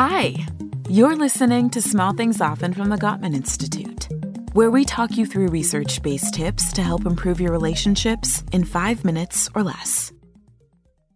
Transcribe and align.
Hi, 0.00 0.36
you're 0.88 1.16
listening 1.16 1.70
to 1.70 1.82
Small 1.82 2.12
Things 2.12 2.40
Often 2.40 2.74
from 2.74 2.88
the 2.88 2.96
Gottman 2.96 3.34
Institute, 3.34 4.06
where 4.52 4.70
we 4.70 4.84
talk 4.84 5.16
you 5.16 5.26
through 5.26 5.48
research 5.48 6.00
based 6.02 6.34
tips 6.34 6.72
to 6.74 6.82
help 6.82 7.04
improve 7.04 7.40
your 7.40 7.50
relationships 7.50 8.44
in 8.52 8.62
five 8.62 9.04
minutes 9.04 9.50
or 9.56 9.64
less. 9.64 10.12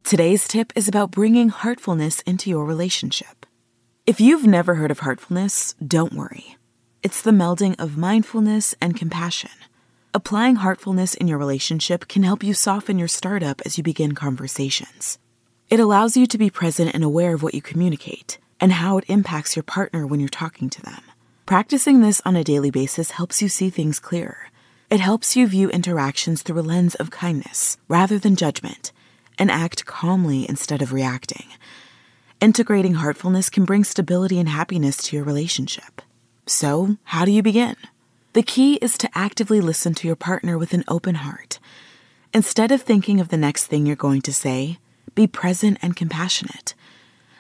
Today's 0.03 0.49
tip 0.49 0.73
is 0.75 0.89
about 0.89 1.13
bringing 1.13 1.49
heartfulness 1.49 2.23
into 2.23 2.51
your 2.51 2.65
relationship. 2.65 3.47
If 4.05 4.21
you've 4.21 4.49
never 4.49 4.75
heard 4.75 4.91
of 4.91 4.99
heartfulness, 4.99 5.75
don't 5.75 6.15
worry. 6.15 6.57
It's 7.05 7.23
the 7.23 7.31
melding 7.31 7.79
of 7.79 7.97
mindfulness 7.97 8.75
and 8.81 8.97
compassion. 8.97 9.53
Applying 10.13 10.57
heartfulness 10.57 11.15
in 11.15 11.29
your 11.29 11.39
relationship 11.39 12.09
can 12.09 12.25
help 12.25 12.43
you 12.43 12.53
soften 12.53 12.99
your 12.99 13.07
startup 13.07 13.63
as 13.65 13.79
you 13.79 13.85
begin 13.85 14.17
conversations. 14.17 15.21
It 15.71 15.79
allows 15.79 16.17
you 16.17 16.27
to 16.27 16.37
be 16.37 16.51
present 16.51 16.91
and 16.95 17.05
aware 17.05 17.33
of 17.33 17.45
what 17.45 17.55
you 17.55 17.63
communicate 17.63 18.39
and 18.63 18.73
how 18.73 18.97
it 18.97 19.05
impacts 19.09 19.57
your 19.57 19.65
partner 19.65 20.07
when 20.07 20.21
you're 20.21 20.29
talking 20.29 20.71
to 20.71 20.81
them. 20.81 21.03
Practicing 21.45 22.01
this 22.01 22.23
on 22.25 22.37
a 22.37 22.45
daily 22.45 22.71
basis 22.71 23.11
helps 23.11 23.43
you 23.43 23.49
see 23.49 23.69
things 23.69 23.99
clearer. 23.99 24.49
It 24.89 25.01
helps 25.01 25.37
you 25.37 25.49
view 25.49 25.69
interactions 25.69 26.43
through 26.43 26.61
a 26.61 26.63
lens 26.63 26.95
of 26.95 27.11
kindness 27.11 27.77
rather 27.89 28.21
than 28.21 28.37
judgment 28.37 28.93
and 29.37 29.51
act 29.51 29.85
calmly 29.85 30.49
instead 30.49 30.81
of 30.81 30.93
reacting. 30.93 31.47
Integrating 32.41 32.95
heartfulness 32.95 33.51
can 33.51 33.65
bring 33.65 33.83
stability 33.83 34.39
and 34.39 34.49
happiness 34.49 34.97
to 34.99 35.17
your 35.17 35.25
relationship. 35.25 36.01
So, 36.47 36.99
how 37.05 37.25
do 37.25 37.33
you 37.33 37.43
begin? 37.43 37.77
The 38.33 38.43
key 38.45 38.77
is 38.77 38.97
to 38.99 39.11
actively 39.13 39.61
listen 39.61 39.93
to 39.95 40.07
your 40.07 40.17
partner 40.17 40.57
with 40.57 40.73
an 40.73 40.85
open 40.87 41.17
heart. 41.17 41.59
Instead 42.33 42.71
of 42.71 42.83
thinking 42.83 43.19
of 43.19 43.29
the 43.29 43.37
next 43.37 43.67
thing 43.67 43.87
you're 43.87 43.97
going 43.97 44.23
to 44.23 44.33
say, 44.33 44.79
be 45.17 45.27
present 45.27 45.79
and 45.83 45.97
compassionate. 45.97 46.75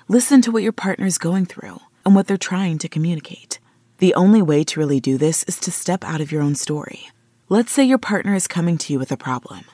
Listen 0.09 0.43
to 0.43 0.51
what 0.51 0.63
your 0.63 0.73
partner 0.73 1.07
is 1.07 1.19
going 1.19 1.47
through 1.47 1.79
and 2.05 2.15
what 2.15 2.27
they're 2.27 2.37
trying 2.37 2.79
to 2.79 2.89
communicate. 2.89 3.61
The 3.99 4.15
only 4.15 4.43
way 4.43 4.65
to 4.65 4.81
really 4.81 5.01
do 5.01 5.17
this 5.17 5.45
is 5.45 5.59
to 5.61 5.71
step 5.71 6.05
out 6.05 6.21
of 6.21 6.33
your 6.33 6.43
own 6.43 6.55
story. 6.55 7.09
Let's 7.49 7.71
say 7.71 7.85
your 7.85 7.99
partner 7.99 8.35
is 8.35 8.49
coming 8.49 8.79
to 8.79 8.93
you 8.93 8.99
with 8.99 9.13
a 9.13 9.17
problem. 9.17 9.65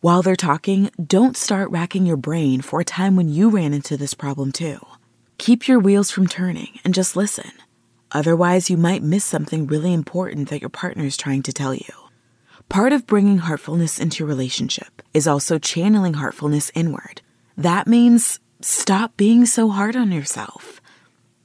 While 0.00 0.22
they're 0.22 0.36
talking, 0.36 0.90
don't 1.04 1.36
start 1.36 1.70
racking 1.70 2.06
your 2.06 2.16
brain 2.16 2.60
for 2.60 2.80
a 2.80 2.84
time 2.84 3.16
when 3.16 3.28
you 3.28 3.50
ran 3.50 3.72
into 3.72 3.96
this 3.96 4.14
problem 4.14 4.52
too. 4.52 4.78
Keep 5.38 5.66
your 5.66 5.80
wheels 5.80 6.10
from 6.10 6.28
turning 6.28 6.78
and 6.84 6.94
just 6.94 7.16
listen. 7.16 7.50
Otherwise, 8.12 8.70
you 8.70 8.76
might 8.76 9.02
miss 9.02 9.24
something 9.24 9.66
really 9.66 9.92
important 9.92 10.50
that 10.50 10.60
your 10.60 10.70
partner 10.70 11.04
is 11.04 11.16
trying 11.16 11.42
to 11.42 11.52
tell 11.52 11.74
you. 11.74 11.92
Part 12.68 12.92
of 12.92 13.06
bringing 13.06 13.38
heartfulness 13.38 13.98
into 13.98 14.20
your 14.20 14.28
relationship 14.28 15.02
is 15.12 15.26
also 15.26 15.58
channeling 15.58 16.14
heartfulness 16.14 16.70
inward. 16.74 17.22
That 17.56 17.86
means 17.86 18.38
stop 18.64 19.16
being 19.16 19.46
so 19.46 19.68
hard 19.68 19.96
on 19.96 20.12
yourself. 20.12 20.80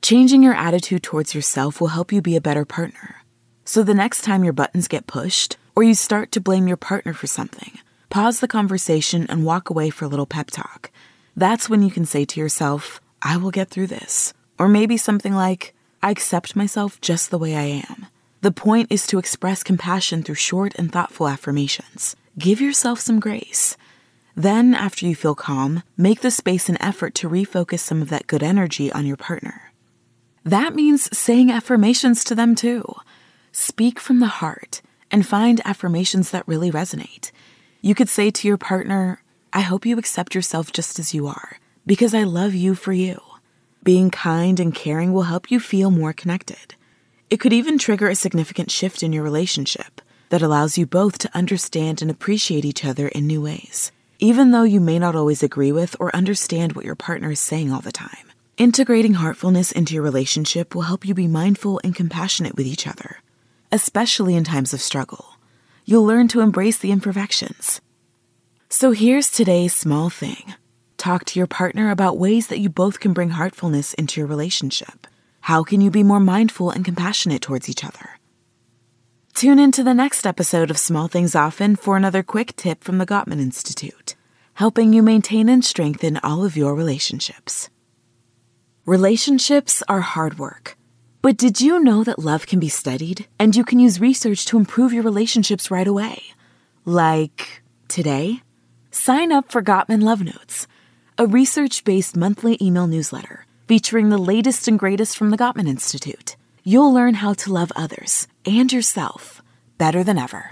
Changing 0.02 0.44
your 0.44 0.56
attitude 0.56 1.04
towards 1.04 1.36
yourself 1.36 1.80
will 1.80 1.90
help 1.90 2.12
you 2.12 2.22
be 2.22 2.36
a 2.36 2.42
better 2.42 2.66
partner. 2.66 3.24
So 3.66 3.84
the 3.84 3.94
next 3.94 4.24
time 4.24 4.44
your 4.44 4.54
buttons 4.54 4.88
get 4.88 5.08
pushed 5.08 5.58
or 5.76 5.84
you 5.84 5.94
start 5.94 6.32
to 6.32 6.42
blame 6.42 6.68
your 6.68 6.78
partner 6.78 7.14
for 7.14 7.28
something, 7.28 7.80
Pause 8.10 8.40
the 8.40 8.48
conversation 8.48 9.28
and 9.30 9.46
walk 9.46 9.70
away 9.70 9.92
for 9.92 10.06
a 10.06 10.08
little 10.08 10.26
pep 10.26 10.50
talk. 10.50 10.90
That's 11.38 11.70
when 11.70 11.84
you 11.84 11.92
can 11.92 12.06
say 12.06 12.26
to 12.26 12.40
yourself, 12.40 13.00
I 13.22 13.38
will 13.38 13.52
get 13.52 13.70
through 13.70 13.88
this. 13.88 14.34
Or 14.58 14.68
maybe 14.68 14.98
something 14.98 15.36
like, 15.36 15.76
I 16.02 16.10
accept 16.10 16.56
myself 16.56 17.00
just 17.02 17.30
the 17.30 17.38
way 17.38 17.56
I 17.56 17.84
am. 17.88 18.08
The 18.42 18.52
point 18.52 18.92
is 18.92 19.06
to 19.08 19.20
express 19.20 19.62
compassion 19.62 20.24
through 20.24 20.36
short 20.36 20.74
and 20.76 20.92
thoughtful 20.92 21.28
affirmations. 21.28 22.16
Give 22.40 22.60
yourself 22.60 23.00
some 23.00 23.20
grace. 23.20 23.78
Then, 24.36 24.74
after 24.74 25.06
you 25.06 25.16
feel 25.16 25.36
calm, 25.36 25.84
make 25.98 26.22
the 26.22 26.32
space 26.32 26.70
and 26.70 26.78
effort 26.82 27.14
to 27.16 27.30
refocus 27.30 27.80
some 27.80 28.02
of 28.02 28.10
that 28.10 28.28
good 28.28 28.44
energy 28.44 28.92
on 28.92 29.06
your 29.06 29.18
partner. 29.18 29.72
That 30.46 30.76
means 30.76 31.16
saying 31.18 31.52
affirmations 31.52 32.24
to 32.26 32.36
them 32.36 32.56
too. 32.56 32.84
Speak 33.52 34.00
from 34.00 34.20
the 34.20 34.28
heart 34.28 34.82
and 35.12 35.26
find 35.26 35.62
affirmations 35.66 36.32
that 36.32 36.48
really 36.48 36.72
resonate. 36.72 37.32
You 37.82 37.96
could 37.96 38.10
say 38.10 38.32
to 38.32 38.48
your 38.48 38.58
partner, 38.58 39.22
I 39.52 39.62
hope 39.62 39.86
you 39.86 39.98
accept 39.98 40.36
yourself 40.36 40.72
just 40.72 41.00
as 41.00 41.14
you 41.14 41.28
are, 41.28 41.58
because 41.86 42.14
I 42.14 42.24
love 42.24 42.54
you 42.54 42.76
for 42.76 42.94
you. 42.94 43.20
Being 43.84 44.12
kind 44.12 44.60
and 44.60 44.76
caring 44.76 45.14
will 45.14 45.24
help 45.24 45.50
you 45.50 45.60
feel 45.60 45.90
more 45.90 46.14
connected. 46.14 46.76
It 47.30 47.40
could 47.40 47.54
even 47.54 47.78
trigger 47.78 48.08
a 48.08 48.16
significant 48.16 48.72
shift 48.72 49.04
in 49.04 49.14
your 49.14 49.24
relationship 49.24 50.02
that 50.30 50.42
allows 50.42 50.78
you 50.78 50.86
both 50.86 51.18
to 51.20 51.36
understand 51.36 52.02
and 52.02 52.12
appreciate 52.12 52.66
each 52.66 52.86
other 52.86 53.08
in 53.08 53.26
new 53.26 53.42
ways, 53.42 53.92
even 54.20 54.52
though 54.52 54.64
you 54.64 54.80
may 54.80 55.00
not 55.00 55.16
always 55.16 55.42
agree 55.42 55.72
with 55.72 55.96
or 56.00 56.16
understand 56.16 56.74
what 56.74 56.86
your 56.86 56.96
partner 56.96 57.32
is 57.32 57.40
saying 57.40 57.74
all 57.74 57.82
the 57.82 57.92
time. 57.92 58.32
Integrating 58.58 59.16
heartfulness 59.16 59.72
into 59.72 59.96
your 59.96 60.04
relationship 60.04 60.76
will 60.76 60.84
help 60.84 61.06
you 61.06 61.14
be 61.14 61.28
mindful 61.28 61.82
and 61.84 61.96
compassionate 61.96 62.56
with 62.56 62.68
each 62.68 62.86
other, 62.86 63.18
especially 63.72 64.36
in 64.36 64.44
times 64.44 64.74
of 64.74 64.82
struggle 64.82 65.40
you'll 65.90 66.06
learn 66.06 66.28
to 66.28 66.42
embrace 66.42 66.78
the 66.78 66.92
imperfections. 66.92 67.82
So 68.70 68.92
here's 68.92 69.32
today's 69.32 69.76
small 69.76 70.12
thing 70.12 70.54
talk 70.98 71.26
to 71.26 71.40
your 71.40 71.48
partner 71.48 71.90
about 71.90 72.20
ways 72.20 72.48
that 72.48 72.60
you 72.60 72.70
both 72.70 73.00
can 73.00 73.12
bring 73.12 73.32
heartfulness 73.32 73.96
into 73.96 74.22
your 74.22 74.28
relationship. 74.28 75.08
How 75.42 75.64
can 75.64 75.82
you 75.82 75.90
be 75.90 76.04
more 76.04 76.20
mindful 76.20 76.70
and 76.70 76.86
compassionate 76.86 77.42
towards 77.42 77.70
each 77.70 77.84
other? 77.84 78.20
Tune 79.34 79.58
in 79.58 79.72
to 79.72 79.84
the 79.84 79.96
next 79.96 80.28
episode 80.28 80.70
of 80.70 80.78
Small 80.78 81.08
Things 81.08 81.34
Often 81.34 81.78
for 81.78 81.98
another 81.98 82.22
quick 82.22 82.56
tip 82.56 82.84
from 82.84 83.00
the 83.00 83.06
Gottman 83.08 83.40
Institute, 83.40 84.09
helping 84.60 84.94
you 84.94 85.02
maintain 85.02 85.50
and 85.50 85.66
strengthen 85.66 86.18
all 86.18 86.46
of 86.46 86.56
your 86.56 86.76
relationships. 86.76 87.70
Relationships 88.86 89.82
are 89.88 90.02
hard 90.02 90.38
work 90.38 90.78
but 91.22 91.36
did 91.36 91.60
you 91.60 91.80
know 91.84 92.04
that 92.06 92.20
love 92.20 92.48
can 92.48 92.60
be 92.60 92.70
studied 92.70 93.28
and 93.38 93.54
you 93.56 93.66
can 93.66 93.78
use 93.78 94.00
research 94.00 94.46
to 94.46 94.58
improve 94.58 94.94
your 94.94 95.04
relationships 95.04 95.70
right 95.70 95.88
away? 95.88 96.24
Like 96.86 97.62
today? 97.90 98.42
Sign 98.92 99.32
up 99.32 99.52
for 99.52 99.62
Gottman 99.62 100.02
Love 100.02 100.22
Notes, 100.22 100.66
a 101.18 101.28
research 101.28 101.84
based 101.84 102.16
monthly 102.16 102.58
email 102.62 102.88
newsletter 102.88 103.46
featuring 103.68 104.10
the 104.10 104.18
latest 104.18 104.68
and 104.68 104.80
greatest 104.80 105.18
from 105.18 105.30
the 105.30 105.38
Gottman 105.38 105.68
Institute. 105.68 106.38
You'll 106.64 106.94
learn 106.94 107.16
how 107.16 107.34
to 107.34 107.54
love 107.54 107.72
others 107.76 108.28
and 108.46 108.72
yourself 108.72 109.42
better 109.78 110.04
than 110.04 110.18
ever. 110.18 110.52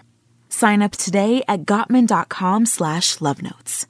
Sign 0.49 0.81
up 0.81 0.91
today 0.91 1.43
at 1.47 1.65
Gottman.com 1.65 2.65
slash 2.65 3.21
love 3.21 3.41
notes. 3.41 3.87